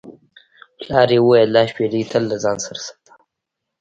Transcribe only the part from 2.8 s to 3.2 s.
ساته.